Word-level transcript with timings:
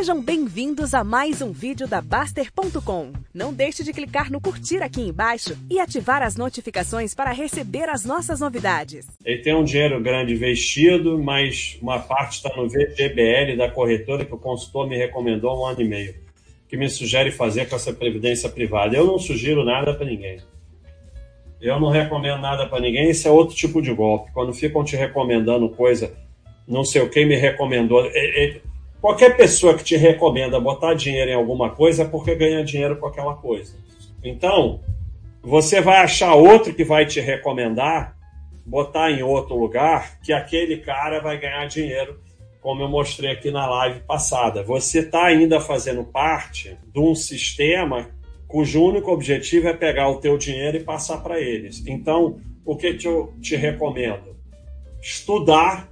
Sejam 0.00 0.22
bem-vindos 0.22 0.94
a 0.94 1.04
mais 1.04 1.42
um 1.42 1.52
vídeo 1.52 1.86
da 1.86 2.00
Baster.com. 2.00 3.12
Não 3.34 3.52
deixe 3.52 3.84
de 3.84 3.92
clicar 3.92 4.32
no 4.32 4.40
curtir 4.40 4.82
aqui 4.82 5.02
embaixo 5.02 5.54
e 5.68 5.78
ativar 5.78 6.22
as 6.22 6.36
notificações 6.36 7.14
para 7.14 7.32
receber 7.32 7.86
as 7.86 8.02
nossas 8.02 8.40
novidades. 8.40 9.06
Ele 9.22 9.42
tem 9.42 9.54
um 9.54 9.62
dinheiro 9.62 10.00
grande 10.00 10.32
investido, 10.32 11.22
mas 11.22 11.78
uma 11.82 11.98
parte 11.98 12.36
está 12.36 12.48
no 12.56 12.66
VGBL 12.66 13.58
da 13.58 13.70
corretora 13.70 14.24
que 14.24 14.32
o 14.34 14.38
consultor 14.38 14.88
me 14.88 14.96
recomendou 14.96 15.50
há 15.50 15.60
um 15.60 15.66
ano 15.66 15.82
e 15.82 15.88
meio, 15.88 16.14
que 16.66 16.78
me 16.78 16.88
sugere 16.88 17.30
fazer 17.30 17.68
com 17.68 17.76
essa 17.76 17.92
previdência 17.92 18.48
privada. 18.48 18.96
Eu 18.96 19.04
não 19.04 19.18
sugiro 19.18 19.66
nada 19.66 19.92
para 19.92 20.06
ninguém. 20.06 20.38
Eu 21.60 21.78
não 21.78 21.90
recomendo 21.90 22.40
nada 22.40 22.66
para 22.66 22.80
ninguém, 22.80 23.10
isso 23.10 23.28
é 23.28 23.30
outro 23.30 23.54
tipo 23.54 23.82
de 23.82 23.92
golpe. 23.92 24.32
Quando 24.32 24.54
ficam 24.54 24.82
te 24.82 24.96
recomendando 24.96 25.68
coisa, 25.68 26.10
não 26.66 26.84
sei 26.84 27.02
o 27.02 27.10
que 27.10 27.22
me 27.26 27.36
recomendou. 27.36 28.02
É, 28.06 28.60
qualquer 29.00 29.36
pessoa 29.36 29.74
que 29.74 29.84
te 29.84 29.96
recomenda 29.96 30.60
botar 30.60 30.94
dinheiro 30.94 31.30
em 31.30 31.34
alguma 31.34 31.70
coisa 31.70 32.02
é 32.02 32.06
porque 32.06 32.34
ganha 32.34 32.64
dinheiro 32.64 32.96
com 32.96 33.06
aquela 33.06 33.34
coisa. 33.34 33.76
Então, 34.22 34.80
você 35.42 35.80
vai 35.80 35.98
achar 35.98 36.34
outro 36.34 36.74
que 36.74 36.84
vai 36.84 37.06
te 37.06 37.20
recomendar, 37.20 38.16
botar 38.64 39.10
em 39.10 39.22
outro 39.22 39.56
lugar, 39.56 40.20
que 40.20 40.32
aquele 40.32 40.76
cara 40.78 41.20
vai 41.20 41.38
ganhar 41.38 41.66
dinheiro, 41.66 42.20
como 42.60 42.82
eu 42.82 42.88
mostrei 42.88 43.30
aqui 43.30 43.50
na 43.50 43.66
live 43.66 44.00
passada. 44.00 44.62
Você 44.62 45.00
está 45.00 45.24
ainda 45.24 45.60
fazendo 45.60 46.04
parte 46.04 46.76
de 46.92 47.00
um 47.00 47.14
sistema 47.14 48.10
cujo 48.46 48.82
único 48.82 49.10
objetivo 49.10 49.68
é 49.68 49.72
pegar 49.72 50.08
o 50.08 50.16
teu 50.20 50.36
dinheiro 50.36 50.76
e 50.76 50.84
passar 50.84 51.18
para 51.22 51.40
eles. 51.40 51.86
Então, 51.86 52.40
o 52.64 52.76
que 52.76 52.98
eu 53.02 53.32
te 53.40 53.56
recomendo? 53.56 54.36
Estudar 55.00 55.88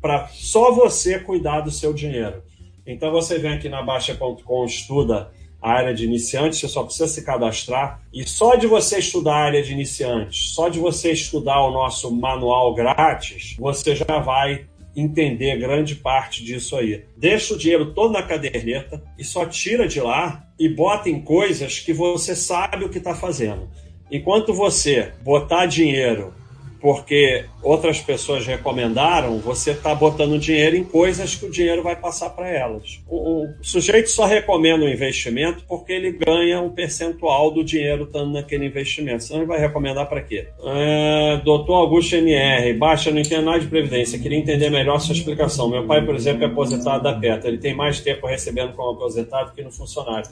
para 0.00 0.28
só 0.28 0.72
você 0.72 1.18
cuidar 1.18 1.60
do 1.60 1.70
seu 1.70 1.92
dinheiro. 1.92 2.42
Então 2.86 3.10
você 3.10 3.38
vem 3.38 3.52
aqui 3.52 3.68
na 3.68 3.82
Baixa.com, 3.82 4.64
estuda 4.64 5.30
a 5.60 5.70
área 5.70 5.94
de 5.94 6.04
iniciantes, 6.04 6.58
você 6.58 6.68
só 6.68 6.82
precisa 6.82 7.06
se 7.06 7.24
cadastrar. 7.24 8.02
E 8.12 8.26
só 8.26 8.56
de 8.56 8.66
você 8.66 8.98
estudar 8.98 9.34
a 9.34 9.44
área 9.44 9.62
de 9.62 9.72
iniciantes, 9.72 10.52
só 10.54 10.68
de 10.68 10.80
você 10.80 11.12
estudar 11.12 11.62
o 11.62 11.70
nosso 11.70 12.10
manual 12.14 12.74
grátis, 12.74 13.54
você 13.58 13.94
já 13.94 14.18
vai 14.18 14.66
entender 14.94 15.56
grande 15.56 15.94
parte 15.94 16.44
disso 16.44 16.76
aí. 16.76 17.04
Deixa 17.16 17.54
o 17.54 17.58
dinheiro 17.58 17.94
todo 17.94 18.12
na 18.12 18.22
caderneta 18.22 19.02
e 19.16 19.24
só 19.24 19.46
tira 19.46 19.86
de 19.86 20.00
lá 20.00 20.44
e 20.58 20.68
bota 20.68 21.08
em 21.08 21.20
coisas 21.20 21.78
que 21.78 21.92
você 21.92 22.34
sabe 22.34 22.84
o 22.84 22.88
que 22.88 22.98
está 22.98 23.14
fazendo. 23.14 23.70
Enquanto 24.10 24.52
você 24.52 25.12
botar 25.22 25.66
dinheiro 25.66 26.34
porque 26.82 27.44
outras 27.62 28.00
pessoas 28.00 28.44
recomendaram, 28.44 29.38
você 29.38 29.70
está 29.70 29.94
botando 29.94 30.36
dinheiro 30.36 30.76
em 30.76 30.82
coisas 30.82 31.36
que 31.36 31.46
o 31.46 31.50
dinheiro 31.50 31.80
vai 31.80 31.94
passar 31.94 32.30
para 32.30 32.48
elas. 32.48 33.00
O, 33.08 33.44
o, 33.44 33.54
sujeito 33.62 34.10
só 34.10 34.26
recomenda 34.26 34.84
um 34.84 34.88
investimento 34.88 35.64
porque 35.68 35.92
ele 35.92 36.10
ganha 36.10 36.60
um 36.60 36.70
percentual 36.70 37.52
do 37.52 37.62
dinheiro 37.62 38.02
estando 38.02 38.32
naquele 38.32 38.66
investimento. 38.66 39.22
Senão 39.22 39.42
ele 39.42 39.48
vai 39.48 39.60
recomendar 39.60 40.08
para 40.08 40.20
quê? 40.22 40.48
É, 40.64 41.40
Doutor 41.44 41.74
Augusto 41.74 42.16
NR, 42.16 42.72
baixa, 42.74 43.12
não 43.12 43.20
entendo 43.20 43.44
nada 43.44 43.60
de 43.60 43.68
previdência. 43.68 44.18
Queria 44.18 44.38
entender 44.38 44.68
melhor 44.68 44.98
sua 44.98 45.14
explicação. 45.14 45.70
Meu 45.70 45.86
pai, 45.86 46.04
por 46.04 46.16
exemplo, 46.16 46.42
é 46.42 46.46
aposentado 46.46 47.04
da 47.04 47.14
PETA. 47.14 47.46
Ele 47.46 47.58
tem 47.58 47.76
mais 47.76 48.00
tempo 48.00 48.26
recebendo 48.26 48.72
como 48.72 48.90
aposentado 48.90 49.52
que 49.54 49.62
no 49.62 49.70
funcionário. 49.70 50.28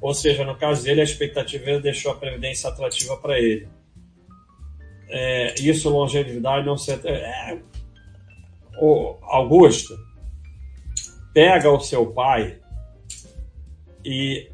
Ou 0.00 0.12
seja, 0.12 0.44
no 0.44 0.56
caso 0.56 0.82
dele, 0.82 1.00
a 1.00 1.04
expectativa 1.04 1.78
deixou 1.78 2.10
a 2.10 2.16
previdência 2.16 2.68
atrativa 2.68 3.16
para 3.16 3.38
ele 3.38 3.68
é, 5.08 5.54
isso, 5.60 5.88
longevidade, 5.88 6.66
não 6.66 6.76
sei. 6.76 6.94
É, 7.04 7.58
o 8.80 9.16
Augusto, 9.22 9.94
pega 11.32 11.70
o 11.70 11.80
seu 11.80 12.06
pai 12.06 12.58
e 14.04 14.48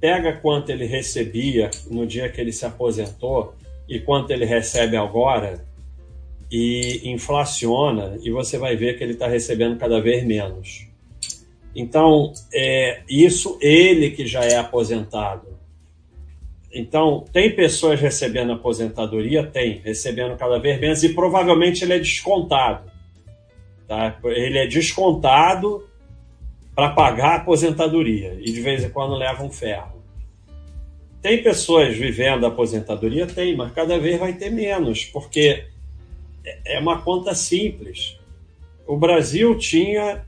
pega 0.00 0.34
quanto 0.34 0.70
ele 0.70 0.86
recebia 0.86 1.70
no 1.90 2.06
dia 2.06 2.28
que 2.28 2.40
ele 2.40 2.52
se 2.52 2.64
aposentou 2.64 3.54
e 3.88 4.00
quanto 4.00 4.30
ele 4.30 4.44
recebe 4.44 4.96
agora 4.96 5.64
e 6.50 7.02
inflaciona 7.04 8.18
e 8.22 8.30
você 8.30 8.56
vai 8.58 8.76
ver 8.76 8.96
que 8.96 9.04
ele 9.04 9.12
está 9.12 9.26
recebendo 9.26 9.78
cada 9.78 10.00
vez 10.00 10.24
menos. 10.24 10.86
Então, 11.74 12.32
é, 12.54 13.02
isso 13.08 13.58
ele 13.60 14.10
que 14.10 14.26
já 14.26 14.44
é 14.44 14.56
aposentado 14.56 15.55
então, 16.78 17.24
tem 17.32 17.54
pessoas 17.54 18.00
recebendo 18.00 18.52
aposentadoria? 18.52 19.46
Tem, 19.46 19.80
recebendo 19.84 20.36
cada 20.36 20.58
vez 20.58 20.80
menos, 20.80 21.02
e 21.02 21.14
provavelmente 21.14 21.82
ele 21.82 21.94
é 21.94 21.98
descontado. 21.98 22.90
Tá? 23.88 24.18
Ele 24.24 24.58
é 24.58 24.66
descontado 24.66 25.88
para 26.74 26.90
pagar 26.90 27.28
a 27.28 27.36
aposentadoria, 27.36 28.36
e 28.40 28.52
de 28.52 28.60
vez 28.60 28.84
em 28.84 28.90
quando 28.90 29.14
leva 29.14 29.42
um 29.42 29.50
ferro. 29.50 29.96
Tem 31.22 31.42
pessoas 31.42 31.96
vivendo 31.96 32.44
a 32.44 32.48
aposentadoria? 32.48 33.26
Tem, 33.26 33.56
mas 33.56 33.72
cada 33.72 33.98
vez 33.98 34.18
vai 34.18 34.34
ter 34.34 34.50
menos, 34.50 35.04
porque 35.04 35.64
é 36.64 36.78
uma 36.78 37.00
conta 37.02 37.34
simples. 37.34 38.18
O 38.86 38.96
Brasil 38.96 39.56
tinha 39.56 40.24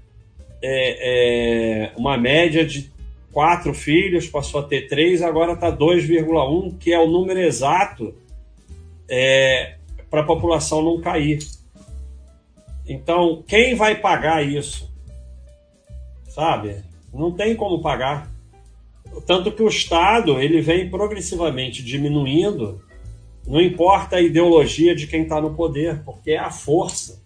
é, 0.62 1.90
é, 1.92 1.92
uma 1.96 2.16
média 2.16 2.64
de 2.64 2.90
quatro 3.32 3.74
filhos, 3.74 4.26
passou 4.26 4.60
a 4.60 4.64
ter 4.64 4.88
três, 4.88 5.22
agora 5.22 5.52
está 5.52 5.70
2,1, 5.70 6.78
que 6.78 6.92
é 6.92 6.98
o 6.98 7.06
número 7.06 7.40
exato 7.40 8.14
é, 9.08 9.76
para 10.10 10.20
a 10.20 10.26
população 10.26 10.82
não 10.82 11.00
cair. 11.00 11.38
Então, 12.86 13.42
quem 13.46 13.74
vai 13.74 13.96
pagar 13.96 14.42
isso? 14.42 14.90
Sabe? 16.28 16.82
Não 17.12 17.32
tem 17.32 17.54
como 17.54 17.82
pagar. 17.82 18.30
Tanto 19.26 19.52
que 19.52 19.62
o 19.62 19.68
Estado 19.68 20.40
ele 20.40 20.60
vem 20.60 20.88
progressivamente 20.88 21.82
diminuindo, 21.82 22.80
não 23.46 23.60
importa 23.60 24.16
a 24.16 24.20
ideologia 24.20 24.94
de 24.94 25.06
quem 25.06 25.22
está 25.22 25.40
no 25.40 25.54
poder, 25.54 26.02
porque 26.04 26.32
é 26.32 26.38
a 26.38 26.50
força. 26.50 27.22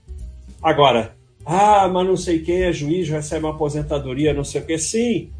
Agora, 0.62 1.16
ah, 1.44 1.88
mas 1.88 2.06
não 2.06 2.16
sei 2.16 2.38
quem 2.38 2.62
é 2.62 2.72
juiz, 2.72 3.08
recebe 3.08 3.44
uma 3.44 3.54
aposentadoria, 3.54 4.32
não 4.32 4.44
sei 4.44 4.60
o 4.60 4.64
que. 4.64 4.78
Sim, 4.78 5.30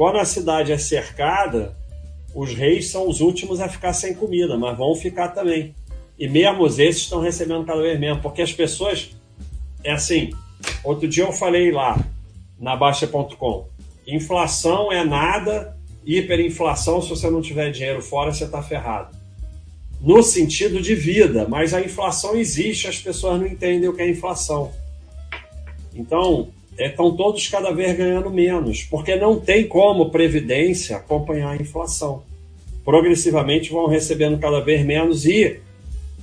quando 0.00 0.16
a 0.16 0.24
cidade 0.24 0.72
é 0.72 0.78
cercada, 0.78 1.76
os 2.34 2.54
reis 2.54 2.88
são 2.88 3.06
os 3.06 3.20
últimos 3.20 3.60
a 3.60 3.68
ficar 3.68 3.92
sem 3.92 4.14
comida, 4.14 4.56
mas 4.56 4.74
vão 4.78 4.94
ficar 4.94 5.28
também. 5.28 5.74
E 6.18 6.26
mesmo 6.26 6.66
esses 6.66 7.02
estão 7.02 7.20
recebendo 7.20 7.66
cada 7.66 7.82
vez 7.82 8.00
menos, 8.00 8.22
porque 8.22 8.40
as 8.40 8.50
pessoas. 8.50 9.10
É 9.84 9.92
assim, 9.92 10.30
outro 10.82 11.06
dia 11.06 11.24
eu 11.24 11.32
falei 11.34 11.70
lá 11.70 12.02
na 12.58 12.74
Baixa.com: 12.74 13.68
inflação 14.06 14.90
é 14.90 15.04
nada, 15.04 15.76
hiperinflação, 16.06 17.02
se 17.02 17.10
você 17.10 17.28
não 17.28 17.42
tiver 17.42 17.70
dinheiro 17.70 18.00
fora, 18.00 18.32
você 18.32 18.44
está 18.44 18.62
ferrado. 18.62 19.14
No 20.00 20.22
sentido 20.22 20.80
de 20.80 20.94
vida, 20.94 21.46
mas 21.46 21.74
a 21.74 21.80
inflação 21.82 22.36
existe, 22.36 22.88
as 22.88 22.98
pessoas 22.98 23.38
não 23.38 23.46
entendem 23.46 23.86
o 23.86 23.92
que 23.92 24.00
é 24.00 24.08
inflação. 24.08 24.72
Então, 25.94 26.48
estão 26.86 27.14
todos 27.14 27.46
cada 27.48 27.72
vez 27.72 27.96
ganhando 27.96 28.30
menos, 28.30 28.82
porque 28.84 29.16
não 29.16 29.38
tem 29.38 29.66
como 29.66 30.10
Previdência 30.10 30.96
acompanhar 30.96 31.50
a 31.50 31.56
inflação. 31.56 32.22
Progressivamente 32.84 33.70
vão 33.70 33.86
recebendo 33.86 34.38
cada 34.38 34.60
vez 34.60 34.84
menos 34.84 35.26
e, 35.26 35.60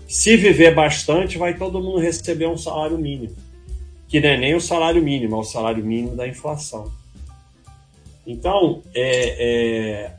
se 0.07 0.35
viver 0.35 0.73
bastante, 0.73 1.37
vai 1.37 1.55
todo 1.55 1.81
mundo 1.81 1.99
receber 1.99 2.47
um 2.47 2.57
salário 2.57 2.97
mínimo, 2.97 3.35
que 4.07 4.19
não 4.19 4.29
é 4.29 4.37
nem 4.37 4.55
o 4.55 4.61
salário 4.61 5.01
mínimo, 5.03 5.35
é 5.35 5.39
o 5.39 5.43
salário 5.43 5.85
mínimo 5.85 6.15
da 6.15 6.27
inflação. 6.27 6.91
Então, 8.25 8.81
é, 8.93 9.35
é, 9.39 10.11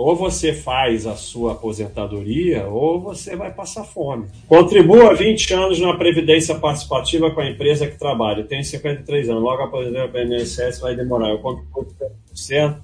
ou 0.00 0.16
você 0.16 0.54
faz 0.54 1.06
a 1.06 1.14
sua 1.14 1.52
aposentadoria 1.52 2.66
ou 2.66 2.98
você 2.98 3.36
vai 3.36 3.52
passar 3.52 3.84
fome. 3.84 4.28
Contribua 4.48 5.14
20 5.14 5.52
anos 5.52 5.78
na 5.78 5.94
Previdência 5.94 6.54
Participativa 6.54 7.30
com 7.30 7.42
a 7.42 7.50
empresa 7.50 7.86
que 7.86 7.98
trabalha. 7.98 8.44
Tenho 8.44 8.64
53 8.64 9.28
anos, 9.28 9.42
logo 9.42 9.60
a 9.60 9.66
aposentadoria 9.66 10.08
para 10.08 10.24
INSS 10.24 10.80
vai 10.80 10.96
demorar. 10.96 11.28
Eu 11.28 11.40
contribuo 11.40 11.86
30% 12.34 12.76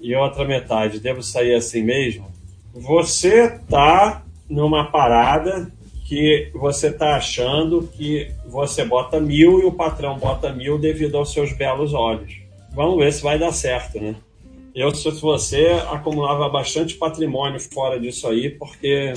e 0.00 0.14
outra 0.14 0.44
metade. 0.44 1.00
Devo 1.00 1.20
sair 1.20 1.52
assim 1.52 1.82
mesmo? 1.82 2.28
Você 2.72 3.46
está 3.46 4.22
numa 4.48 4.84
parada 4.84 5.68
que 6.06 6.52
você 6.54 6.90
está 6.90 7.16
achando 7.16 7.90
que 7.92 8.30
você 8.46 8.84
bota 8.84 9.18
mil 9.18 9.58
e 9.58 9.64
o 9.64 9.72
patrão 9.72 10.16
bota 10.16 10.52
mil 10.52 10.78
devido 10.78 11.16
aos 11.16 11.32
seus 11.32 11.52
belos 11.52 11.92
olhos. 11.92 12.36
Vamos 12.72 12.98
ver 12.98 13.12
se 13.12 13.20
vai 13.20 13.36
dar 13.36 13.50
certo, 13.50 14.00
né? 14.00 14.14
Eu, 14.76 14.94
se 14.94 15.04
fosse 15.04 15.20
você, 15.22 15.68
acumulava 15.90 16.50
bastante 16.50 16.96
patrimônio 16.96 17.58
fora 17.58 17.98
disso 17.98 18.28
aí, 18.28 18.50
porque 18.50 19.14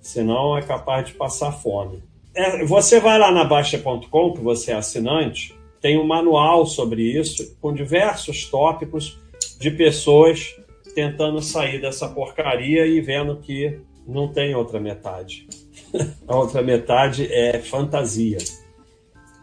senão 0.00 0.58
é 0.58 0.62
capaz 0.62 1.06
de 1.06 1.14
passar 1.14 1.52
fome. 1.52 2.02
É, 2.34 2.64
você 2.64 2.98
vai 2.98 3.16
lá 3.16 3.30
na 3.30 3.44
Baixa.com, 3.44 4.32
que 4.32 4.40
você 4.40 4.72
é 4.72 4.74
assinante, 4.74 5.54
tem 5.80 5.96
um 5.96 6.04
manual 6.04 6.66
sobre 6.66 7.02
isso, 7.02 7.56
com 7.60 7.72
diversos 7.72 8.46
tópicos 8.46 9.16
de 9.60 9.70
pessoas 9.70 10.56
tentando 10.92 11.40
sair 11.40 11.80
dessa 11.80 12.08
porcaria 12.08 12.84
e 12.84 13.00
vendo 13.00 13.36
que 13.36 13.78
não 14.04 14.26
tem 14.26 14.56
outra 14.56 14.80
metade. 14.80 15.46
A 16.26 16.36
outra 16.36 16.62
metade 16.62 17.32
é 17.32 17.60
fantasia. 17.60 18.38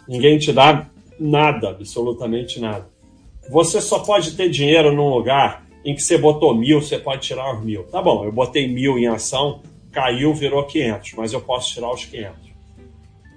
Ninguém 0.09 0.38
te 0.38 0.51
dá 0.51 0.89
nada, 1.17 1.69
absolutamente 1.69 2.59
nada 2.59 2.96
você 3.49 3.81
só 3.81 3.99
pode 3.99 4.35
ter 4.35 4.49
dinheiro 4.49 4.94
num 4.94 5.09
lugar 5.09 5.65
em 5.85 5.95
que 5.95 6.01
você 6.01 6.17
botou 6.17 6.53
mil, 6.53 6.81
você 6.81 6.99
pode 6.99 7.21
tirar 7.21 7.55
os 7.55 7.63
mil. 7.63 7.83
Tá 7.83 8.01
bom, 8.01 8.25
eu 8.25 8.31
botei 8.31 8.67
mil 8.67 8.97
em 8.97 9.07
ação, 9.07 9.61
caiu, 9.91 10.33
virou 10.33 10.63
500, 10.63 11.13
mas 11.13 11.33
eu 11.33 11.41
posso 11.41 11.73
tirar 11.73 11.91
os 11.91 12.05
500. 12.05 12.35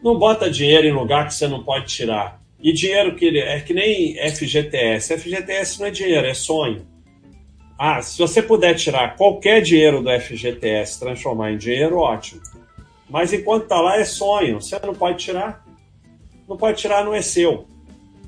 Não 0.02 0.18
bota 0.18 0.50
dinheiro 0.50 0.86
em 0.86 0.92
lugar 0.92 1.26
que 1.26 1.34
você 1.34 1.46
não 1.46 1.62
pode 1.62 1.86
tirar. 1.86 2.40
E 2.62 2.72
dinheiro 2.72 3.14
que 3.14 3.38
é 3.38 3.60
que 3.60 3.72
nem 3.72 4.16
FGTS. 4.30 5.16
FGTS 5.18 5.80
não 5.80 5.86
é 5.86 5.90
dinheiro, 5.90 6.26
é 6.26 6.34
sonho. 6.34 6.86
Ah, 7.78 8.02
se 8.02 8.18
você 8.18 8.42
puder 8.42 8.74
tirar 8.74 9.16
qualquer 9.16 9.62
dinheiro 9.62 10.02
do 10.02 10.10
FGTS, 10.10 11.00
transformar 11.00 11.52
em 11.52 11.56
dinheiro, 11.56 11.98
ótimo. 11.98 12.42
Mas 13.08 13.32
enquanto 13.32 13.62
está 13.62 13.80
lá 13.80 13.96
é 13.98 14.04
sonho, 14.04 14.60
você 14.60 14.78
não 14.84 14.94
pode 14.94 15.18
tirar. 15.18 15.64
Não 16.46 16.56
pode 16.56 16.78
tirar, 16.78 17.04
não 17.04 17.14
é 17.14 17.22
seu. 17.22 17.66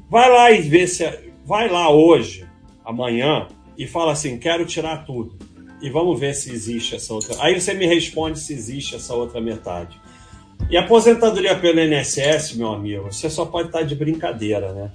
Vai 0.09 0.31
lá 0.31 0.51
e 0.51 0.63
vê 0.63 0.87
se. 0.87 1.05
Vai 1.45 1.69
lá 1.69 1.91
hoje, 1.91 2.47
amanhã, 2.85 3.49
e 3.77 3.87
fala 3.87 4.13
assim: 4.13 4.39
quero 4.39 4.65
tirar 4.65 5.05
tudo. 5.05 5.37
E 5.81 5.91
vamos 5.91 6.19
ver 6.19 6.35
se 6.35 6.53
existe 6.53 6.95
essa 6.95 7.13
outra. 7.13 7.35
Aí 7.41 7.61
você 7.61 7.75
me 7.75 7.87
responde 7.87 8.39
se 8.39 8.53
existe 8.53 8.95
essa 8.95 9.15
outra 9.15 9.41
metade. 9.41 10.01
E 10.71 10.77
aposentadoria 10.77 11.59
pelo 11.59 11.81
INSS, 11.81 12.55
meu 12.55 12.69
amigo, 12.69 13.13
você 13.13 13.29
só 13.29 13.45
pode 13.45 13.69
estar 13.69 13.83
de 13.83 13.97
brincadeira, 13.97 14.73
né? 14.73 14.93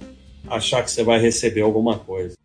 Achar 0.48 0.82
que 0.82 0.90
você 0.90 1.04
vai 1.04 1.20
receber 1.20 1.60
alguma 1.60 1.98
coisa. 1.98 2.36